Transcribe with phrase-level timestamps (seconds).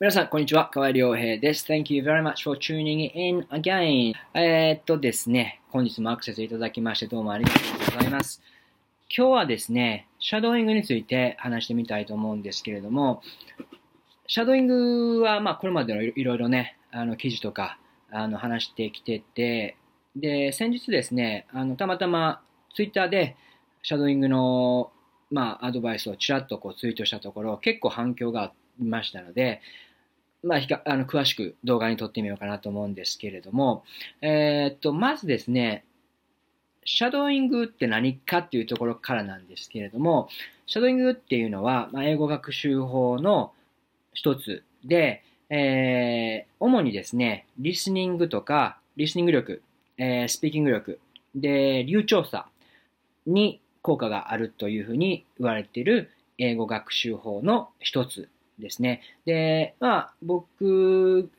[0.00, 0.70] 皆さん、こんにちは。
[0.72, 1.66] 河合良平です。
[1.68, 4.14] Thank you very much for tuning in again.
[4.32, 8.40] え、っとですね、本日もアクセスいただきましてどうもありがとうございます。
[9.10, 13.22] 今日はですね、シャドーイングについて話してみたいと思うんですけれども、
[14.28, 17.80] シャドーイングは、まあ、これまでのいろいろね、あの、記事とか、
[18.12, 19.76] あの、話してきてて、
[20.14, 22.40] で、先日ですね、あの、たまたま
[22.72, 23.34] ツイッターで、
[23.82, 24.92] シャドーイングの、
[25.32, 29.60] まあ、アドバイスをちらっとこうツイートしたところ、結構反響がありましたので、
[30.42, 33.84] まあ、ひかあの詳しく動画に撮ってみようかなと思うんですけれども、
[34.22, 35.84] えー、っと、まずですね、
[36.84, 40.28] シャドーイングって何かっていうところからなんですけれども、
[40.66, 43.52] シャドーイングっていうのは、まあ、英語学習法の
[44.14, 49.62] 一つで、えー、主にですね、リスニングとか、リスニング力、
[49.96, 51.00] えー、スピーキング力、
[51.34, 52.46] で、流暢さ
[53.26, 59.02] に効果があるというふうに言われている英語学習法の一つですね。
[59.24, 61.30] で、まあ、僕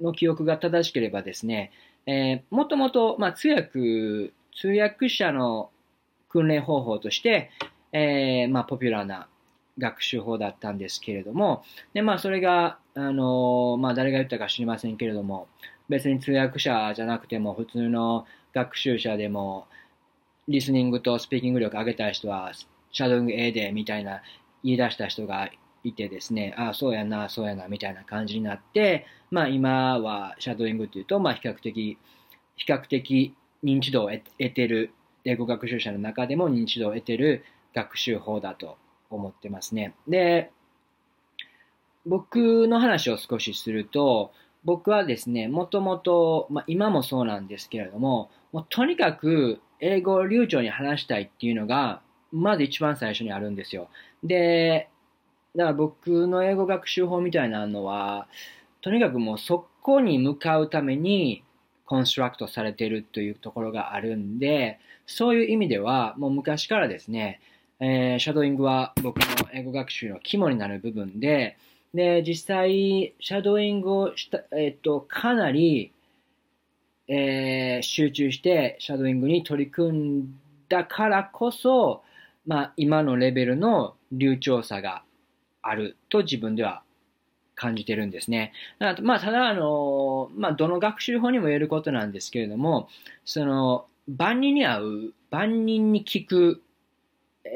[0.00, 1.72] の記憶が正しければですね、
[2.06, 5.70] えー、もともと、まあ、通訳、通訳者の
[6.28, 7.50] 訓練方法として、
[7.92, 9.28] えー、まあ、ポピュラーな
[9.78, 15.48] 学習法だったんですけれども、で、まあ、それが、あのー、まあ、誰が言ったか知りませんけれども、
[15.88, 19.66] 別に通訳者じゃなくても、普通の学習者でも、
[20.48, 22.52] リスニングとスピーキング力上げたい人は、
[22.92, 24.22] シャドウイング A でみたいな
[24.64, 25.48] 言い出した人が
[25.84, 31.98] いてですね、ああ、そうやな、そうやな、みたいな感じになって、まあ今はシャドーイングっていうと、まあ比較的、
[32.56, 34.92] 比較的認知度を得てる、
[35.24, 38.76] 英語学習者の中でも認知度を得てる学習法だと
[39.10, 39.94] 思ってますね。
[40.08, 40.50] で、
[42.06, 44.32] 僕の話を少しすると、
[44.64, 53.88] 僕はですね、もともと、まあ今もそうなんですけれども、もうとにかく英語を流暢に話したいっていうのが、まず一番最初にあるんですよ。
[54.22, 54.88] で、
[55.56, 58.28] だから僕の英語学習法みたいなのは、
[58.82, 61.42] とにかくもうそこに向かうために
[61.84, 67.40] コンストラクトされているというところがあるんで、そういう意味ではもう昔からですね、
[67.80, 71.56] えー、シャドーイングは僕の英語学習の肝になる部分で、
[71.94, 75.92] で、実際、シャドーイングをした、えっ、と、かなり、
[77.08, 82.04] えー、集中してシャドーイングに取り組んだからこそ、
[82.46, 85.02] まあ、今のレベルの流暢さが
[85.62, 86.82] あると自分では
[87.54, 88.52] 感じてるんですね。
[88.78, 92.88] まあ、ただ、あの、まあ、どの学習法にも言えることなんですけれども、
[93.24, 96.62] その、万人に合う、万人に聞く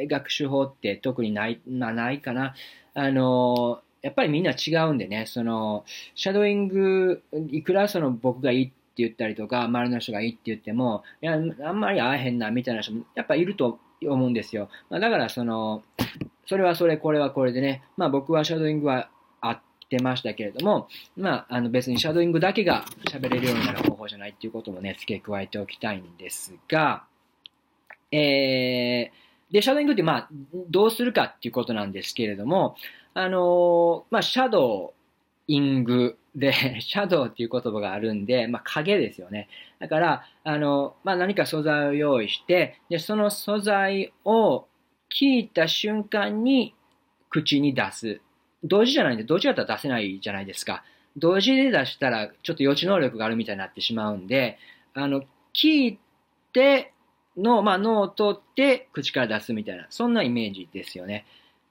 [0.08, 2.54] 学習法って特にない、ないかな。
[2.94, 5.84] あの、やっぱりみんな違うんでね、その、
[6.14, 14.68] シャドーイング、いくらその僕がいいって言ったりとか、周りの人がいいって言っても、いや、あんまり合えへんな、みたいな人も、やっぱいると思うんですよ。
[14.90, 15.82] まあ、だからその、
[16.46, 19.08] それはそれ、これはこれでね、まあ僕はシャドーイングは
[19.40, 27.04] 合ってましたけれども、まああの別にシャドーイングだけが喋れるようになる方法じゃないっていうこともね、付け加えておきたいんですが、
[28.10, 30.28] えー、で、シャドーイングってまあ
[30.70, 32.76] どうするかっていうことなんですけれども、
[33.14, 35.04] あのまあシャドー
[35.46, 39.48] イングで、 シャドウっていう言葉があるんで、まあ、影ですよね。
[39.78, 44.66] だから、あの、まあ、何か素材を用意して、で、その素材を
[45.10, 46.74] 聞いた瞬間に
[47.30, 48.20] 口に出す。
[48.62, 50.84] 同時じゃないんで、同時だったら出せないじゃないですか。
[51.16, 54.58] 同時で出したら、ちょっと予知能力があるみたいになってしまうんで、
[54.94, 55.22] あの、
[55.54, 55.98] 聞い
[56.52, 56.92] て
[57.36, 61.26] の、まあ、脳を通って口から出すみたいな、そんなイメージですよね。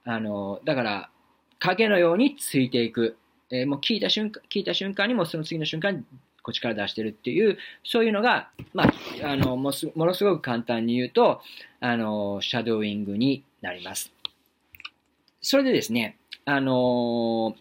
[0.06, 1.10] あの、だから、
[1.60, 3.18] 影のようについていく。
[3.50, 6.04] えー、もう聞いた瞬間、聞いた瞬間にもその次の瞬間に
[6.44, 8.94] 口から出してるっていう、そういうのが、まあ、
[9.24, 11.42] あの、ものすごく簡単に言うと、
[11.80, 14.12] あの、シャドーイングになります。
[15.42, 17.56] それでですね、あの、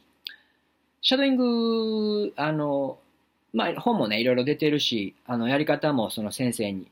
[1.01, 2.99] シャドーイング、あの、
[3.53, 6.89] まあ、本もね、いろいろ出てるし、あの、やり方もその先生に、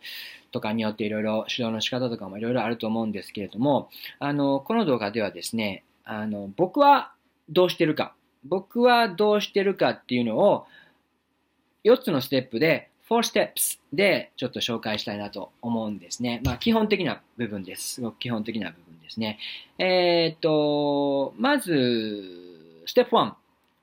[0.53, 7.13] とかによっていろいろ指導の仕方とかもいろいろあると思うんですけれども、あの、この動画ではですね、あの、僕は
[7.49, 8.15] どうしてるか、
[8.45, 10.67] 僕はどうしてるかっていうのを、
[11.85, 16.41] 4つのステップで、4 steps でちょっと紹介したいなと思うんですね。
[16.45, 17.95] まあ、基本的な部分です。
[17.95, 19.39] すごく基本的な部分ですね。
[19.79, 23.33] えー、っと、まず、ステップ1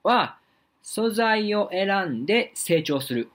[0.03, 0.37] は、
[0.81, 3.29] 素材を選んで成長する。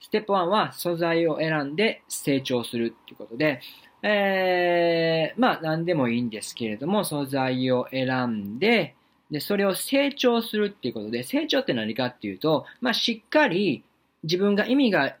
[0.00, 3.60] ステップ1は素材を選んで成長するっていうことで、
[4.02, 8.94] えー、まあ何でもいいんですけれども、素材を選んで、
[9.30, 13.84] で、それを成長するっていうことで、成長って何かっていうと、まあ、しっかり
[14.22, 15.16] 自分が意味が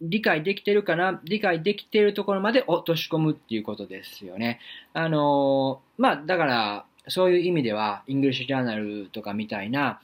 [0.00, 4.58] 理解できてるかな、理解できてるところまで落とし込むっていうことですよね。
[4.92, 10.00] あの、まあ、だから、そういう意味では、イングリッシュジャーナルとかみたいな、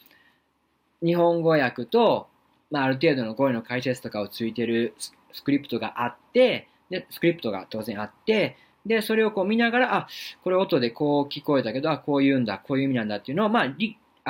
[1.02, 2.28] 日本語訳と、
[2.70, 4.94] まあ、ある程度の語彙の解説とかをついてる
[5.32, 8.56] スクリプトがあって、で、スクリプトが当然あって、
[8.86, 10.08] で、それをこう見ながら、あ、
[10.42, 13.74] これ音でこう聞こえたけど、あ、こう言うんだ、こういう意味なんだっていうのを、まあ、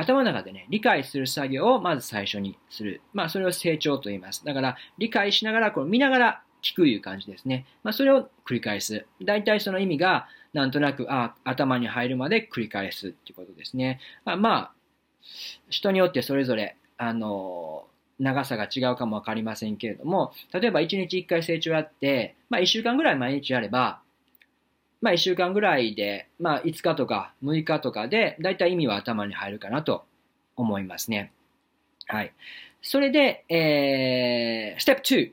[0.00, 3.00] 頭の中でね、理解する作業をまず最初にする。
[3.12, 4.44] まあ、それを精聴と言います。
[4.44, 7.66] だから、理解しながら、こう見ながら聞くいう感じですね。
[7.82, 9.06] まあ、それを繰り返す。
[9.22, 14.00] 大体その意味が、なんとなく、あ、頭に入るまで繰り返すっていうことですね。
[14.24, 14.72] まあ、まあ、
[15.68, 17.86] 人によってそれぞれ、あの、
[18.18, 24.00] 長さが違うかもわかりませんけれども、例えば1日1回成長やって、まあ1週間ぐらい毎日やれば、
[25.00, 30.04] まあ1週間ぐらいで、まあ5日とか6日とかで、だいたい意味は頭に入るかなと
[30.56, 31.32] 思いますね。
[32.06, 32.32] はい。
[32.82, 35.32] それで、えー、ステップ2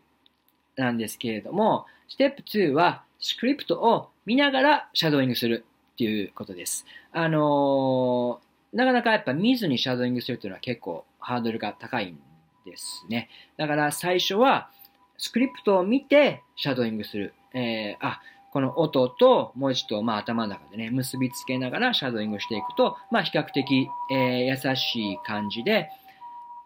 [0.77, 6.85] なんですけれども、ステップ2はスクリプトを見ながらシャドーイングするっていうことです。
[7.11, 12.19] あのー、なかなかやっぱ見ずにシャドーイングするっていうのは結構ハードルが高いん
[12.65, 13.29] ですね。
[13.57, 14.69] だから最初は
[15.17, 17.33] スクリプトを見てシャドーイングする。
[17.53, 18.21] えー、あ、
[18.55, 25.89] この音と文字と、まあ、頭の中でね、結びつけながらシャドーイングしていくと、まあ、比較的、えー、優しい感じで、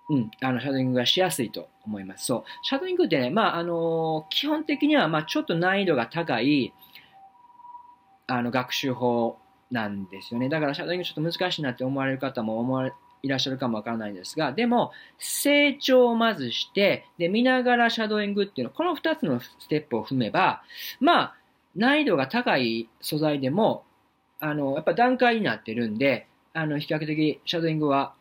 [0.08, 2.28] うん、あの、シャドーイングがしやすいと思います。
[2.28, 2.44] そう。
[2.62, 6.74] シャドーイングってね、まあ、あのー、基本的には、まあ、ちょっと難易度が高い、
[8.28, 9.40] あの、学習法
[9.72, 10.48] なんですよね。
[10.48, 12.94] だから、シャドーイングちょっと難しいなって思われる方も思われ、
[13.24, 20.62] いらっしゃるかもわからないんですが、でも、成長をまずして、で、見ながらシャドーイングっていうの、この2つのステップを踏めば、
[21.00, 21.39] まあ、
[21.76, 23.84] 難易度が高い素材でも、
[24.40, 28.14] あの、やっぱ段階になってるんで、あの、比較的シャドーイングは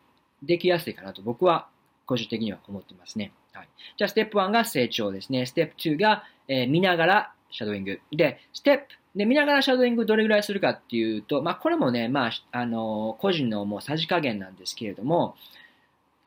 [0.43, 1.67] できやすいかなと僕は
[2.05, 3.31] 個人的には思ってますね。
[3.53, 3.69] はい。
[3.97, 5.45] じゃあ、ステップ1が成長ですね。
[5.45, 7.99] ステップ2が、えー、見ながらシャドーイング。
[8.11, 8.83] で、ステップ
[9.15, 15.35] で、見ながらシャドーイングどれぐらいするかっていうと、まあ、これもね、まあ、あの、個人のもうさじ加減なんですけれども、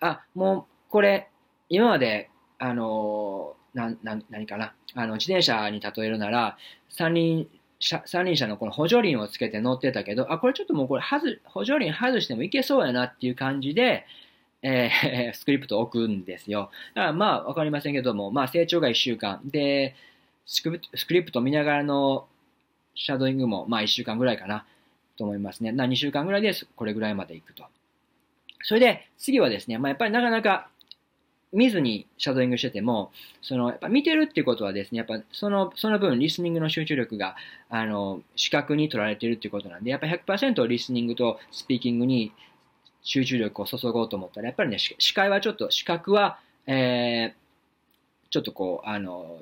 [0.01, 1.29] あ、もう、これ、
[1.69, 2.29] 今まで、
[2.59, 6.57] あの、な、な、何かな、あの、自転車に例えるなら、
[6.89, 7.49] 三輪
[7.79, 14.07] 車、三輪車のこの補助輪をつけて乗ってたけど、あ、これちょっともうこれ、はず、補助輪外してもいけそうやなっていう感じで、
[14.63, 16.71] えー、 スクリプトを置くんですよ。
[16.95, 19.41] だからまあ、わかりませんけども、まあ、成長が1週間。
[19.45, 19.95] で、
[20.47, 20.81] スク
[21.15, 22.27] リプト見ながらの
[22.95, 24.67] シャドーイングも、まあ1週間ぐらいかな
[25.17, 25.73] と思いますね。
[25.73, 27.65] な2週間ぐらいでこれぐらいまでいくと。
[28.63, 30.69] それで、次はですね、まあやっぱりなかなか
[31.53, 33.13] 見ずにシャドーイングしてても、
[33.43, 37.37] その、やっぱ見てるっていうことはですね、やっぱその、その分リスニングの集中力が、
[37.69, 42.33] あの、視覚に取られてるっていうことなんで、やっぱ100%リスニングとスピーキングに
[43.03, 49.41] 集中力を注ごうと思ったら、やっぱりね、視界はちょっと、視覚は、えー、ちょっとこう、あの、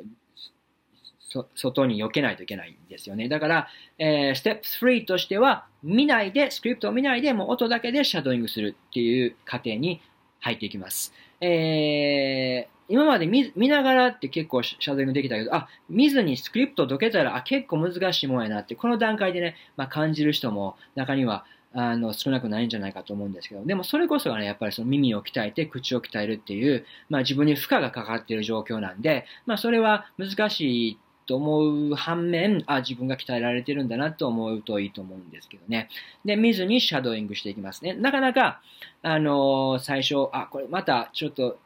[1.55, 3.29] 外に避けないといけないんですよね。
[3.29, 3.69] だから、
[3.99, 10.01] えー、ステップ3としては、見ないで、スクリプトを見ないで、もう音だけでシャドーイングするっていう過程に
[10.41, 11.12] 入っていきます。
[11.40, 30.98] えー、今まで見見ながらって結構シャドウイングできたけど、あ、見ずにスクリプト解けたら、あ、結構難しいもんやなって、この段階でね、まあ、感じる人も中にはあの少なくないんじゃないかと思うんですけど、でもそれこそがね、やっぱりその耳を鍛えて口を鍛えるっていう、まあ自分に負荷がかかっている状況なんで、まあそれは難しい
[31.31, 35.88] と思う反面、あ、自分が鍛えられてるんだなと思うといいと思うんですけどね。
[36.25, 37.94] で、見ずにシャドーイングしていきますね。
[37.94, 38.61] なかなか、
[39.03, 41.61] あのー、最初、あ、これまたちょっと、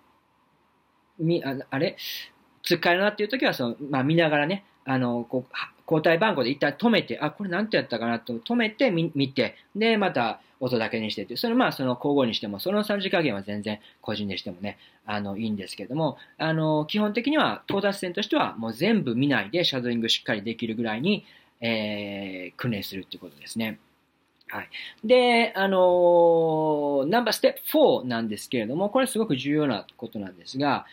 [1.19, 1.97] み、ああれ？
[2.63, 5.53] つっかえるなっていう時は、その、まあ見ながらね、あの、こう、
[5.91, 21.25] 交代番号で一旦止めて、あ、これなんてやったかなと止めて見て、で、また音だけにしてって、それまあその交互にしても、その3時加減は全然個人でしてもね、あの、いいんですけども、あの、基本的には到達点としてはもう全部見ないでシャドーイングしっかりできるぐらいに、
[21.61, 23.79] えー、訓練するっていうことですね。
[24.49, 24.69] はい。
[25.05, 30.87] で、あのー、ナンバーステップ4なんですけれども、これすごく重要なことなんですが、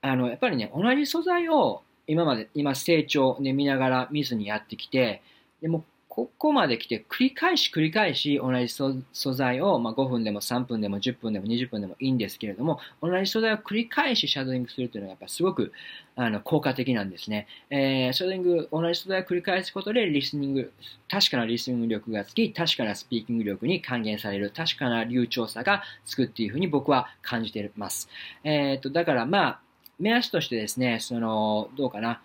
[0.00, 5.22] あの、やっぱりね、同じ素材を今まで、今成長で見ながら見ずにやってきて、
[5.62, 5.84] でも
[6.14, 15.72] ここまで来て繰り返し繰り返し同じ素材を、まあ、5分でも3分でも10分でも20分でもいいんですけれども、同じ素材を繰り返しシャドーイングするというのがやっぱすごく
[16.14, 17.48] あの効果的なんですね。
[17.68, 20.72] えー、シャドーイング、同じ素材を繰り返すことでリスニング、
[21.10, 28.08] 確かなリスニング力がつき、確かなスピーキング力に還元される、確かな流暢さがつくっていうふうに僕は感じています。
[28.44, 29.60] えっ、ー、と、だからまあ、
[29.98, 32.20] 目安としてですね、その、どうかな。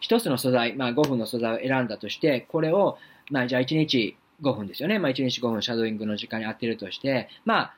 [0.00, 2.96] 一つの素材、まあ5分の素材を選んだとして、これを、
[3.30, 4.98] まあじゃあ1日5分ですよね。
[4.98, 7.74] まあ1日5分シャドーイングの時間に当てるとして、まあ、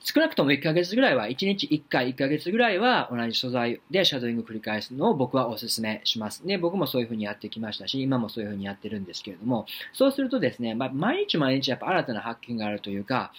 [0.00, 6.46] 少なくとも1ヶ月ぐらいは、1日1回1ヶ月ぐらいは同じ素材でシャドーイング繰り返すのを僕はお勧めします。
[6.46, 13.32] で、僕もそういうふうにやってきましたし、今もそういうふうにやってるんですけれども、そうするとですね、まあ、毎日毎日やっぱ新たな発見があるというか、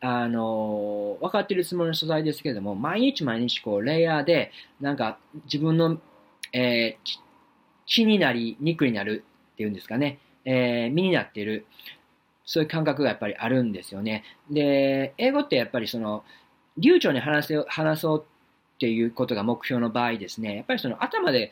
[0.00, 5.98] あの、分かっているつもりの素材ですけれども、毎日毎日こう、レイヤーで、なんか自分の、
[6.52, 7.18] えー、
[7.86, 9.24] 血になり、肉になる
[9.54, 11.66] っていうんですかね、えー、身になっている、
[12.46, 14.24] そういう感覚がやっぱりあるんですよね。
[14.50, 16.24] で、英語ってやっぱりその、
[16.78, 18.24] 流暢に話せ話そう
[18.76, 21.50] っていうことが目標の場合ですね、やっぱりその頭で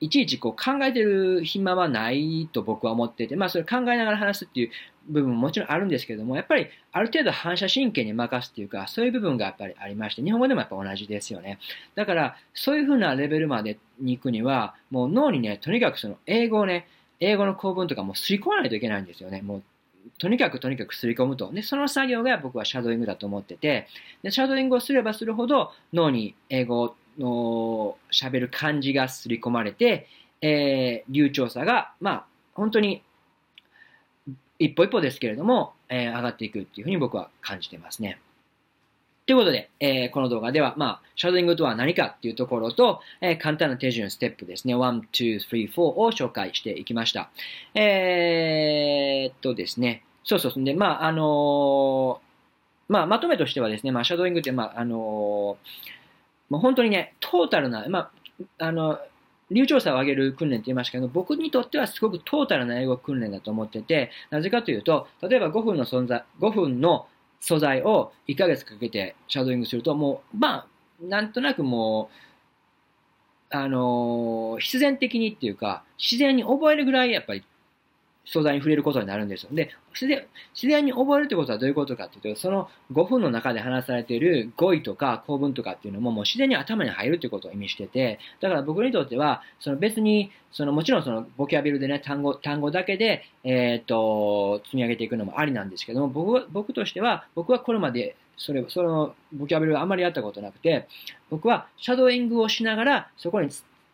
[0.00, 4.70] いちいちこう考えてる暇はないと僕は思ってて、まあそれ考えながら話すっていう
[5.08, 11.58] 部分ももちろんあるんですけども、やっぱりある程度反射神経に任すっていうか、そういう部分がやっぱりありまして、日本語でもやっぱ同じですよね。
[11.94, 16.86] だから、そういうふうなレベルまでに行くには、もう脳にね、とにかくその英語をね、
[17.20, 19.42] 英語の構文とかも吸い込まないといけないんですよね。
[19.42, 19.62] もう
[20.18, 21.50] とにかくとにかく吸い込むと。
[21.52, 23.88] で、その作業が僕はシャドーイングだと思ってて、
[24.22, 30.06] で、シャドーイングをすればするほど脳に英語の喋る感じが刷り込まれて、
[30.40, 33.02] えー、流暢さが、まあ、本当に
[34.58, 38.18] 一歩一歩ですけれども、えー、上がっていくっていうふうに僕は感じてますね。
[39.26, 47.30] ということで、えー、この動画では、まあ、シャドーイングとは何かっていうところと、えー、簡単な手順、ステップですね、1、2、3、4を紹介していきました。
[47.74, 50.64] えー、っとですね、そうそう。
[50.64, 52.20] で、まあ、あの
[52.88, 55.58] まあ、まとめとしてはですね、まあ、シャドーイングって、まあ、あのも
[56.50, 58.10] う本当にね、トータルな、ま
[58.58, 58.98] あ、あの、
[59.50, 67.06] 流暢さを上げる訓練って言いましたけど、僕にとってはすごくトータルな英語訓練だと思ってて、なぜかというと、例えば5分の存在、5分の
[67.44, 70.66] 素材を1ヶ月かけてシャドーイングすると、もう、まあ、
[71.02, 72.08] なんとなくも
[73.52, 77.44] う、あのー、必然的にっていうか、自然に覚えるぐらいやっぱり
[78.24, 79.50] 素材に触れることになるんですよ。
[79.52, 100.88] で、自然自然に覚えるってことはどういうことかっていうと、その5分の中で話されている語彙とか構文とかっていうのももう自然に頭に入るってことを意味してて、だから僕にとっては、その別に、そのもちろんそのボキャビルでね、単語、単語だけで、えっ、と、積み上げていくのもありなんですけども、僕僕としては、僕はこれまでそれ、そのボキャブルをあまりやったことなくて、
[101.30, 103.48] 僕はシャドーイングをしながら、そこに、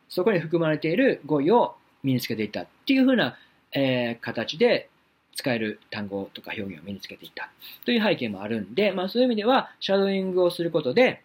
[0.08, 3.36] そこに含まれている語彙を身につけていったっていうふうな
[3.72, 4.88] えー、形で
[5.34, 7.50] 使える単語とか表現を身につけていた
[7.84, 11.22] という背景もあるんで、まあそういう意味では、シャドーイングをすることで、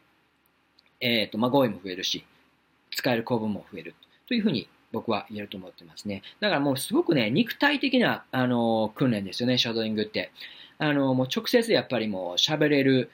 [1.00, 2.25] えっ、ー、と、まあ語彙も増えるし、
[2.92, 3.96] 使える構文も増える
[4.28, 6.22] というふうに僕は言えると思ってますね。
[6.40, 10.32] だからもうすごくね、肉体的な、あの訓練ですよね、シャドーイングって。
[10.78, 13.10] あのもう直接やっぱりもう喋れる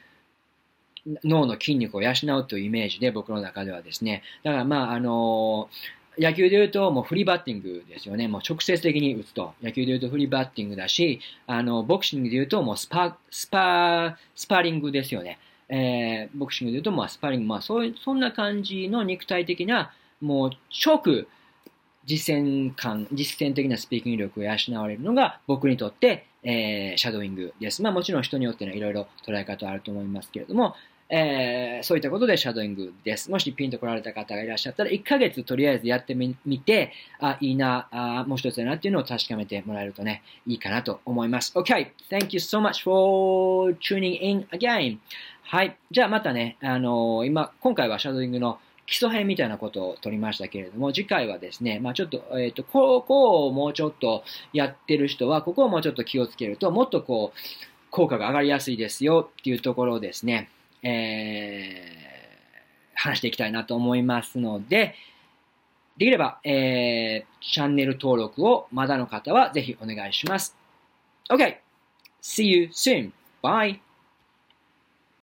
[1.24, 4.24] 脳の筋肉を養うというイメージで僕の中ではですね。
[4.44, 5.70] だからまあ、あの
[6.18, 8.27] 野球で言うと、もうフリーバッティングですよね。
[8.27, 9.53] もう直接的に打つと。
[9.63, 15.39] 野球で言うとフリーバッティングだし、あの、ボクシングで言うともうスパ、スパ、スパーリングですよね。
[15.70, 20.51] えー、ボクシングで言うと、まあ、スパーリング、まあ、そういう、そんな感じの肉体的な、もう、
[20.86, 21.25] 直、
[22.06, 27.82] 実践感、実践的なスピーキング力を養われるのが、僕にとって、えー、シャドーイングです。
[27.82, 30.75] まあ、もちろん人によってね、いろいろ捉え方あると思いますけれども、
[31.13, 33.30] えー、そういったことでシャドーイングです。
[33.30, 41.51] もしピンと来られた方がいらっしゃったら、1ヶ月とりあえずやってみて、あ、いいな、あもう一つだなっていうのを確かめてもらえるとね、いいかなと思います。
[41.58, 41.91] OK!
[42.10, 45.00] Thank you so much for tuning in again!
[45.44, 45.75] はい。
[45.91, 57.39] じゃあまたね、あのー、今、今回はシャドーイングの基礎編みたいなことを取りましたけれども、次回はですね、まあちょっと、えっ、ー、と、ここをもうちょっとやってる人は、ここをもうちょっと気をつけると、もっとこう、
[57.89, 60.50] 効果が上がりやすいですよっていうところですね、
[60.84, 64.96] えー、話していきたいなと思いますので、
[65.98, 70.56] できれば、えー、チャンネル登録をまだの方はぜひお願いします。
[71.30, 71.58] OK!
[72.22, 73.12] See you soon!
[73.44, 73.91] Bye!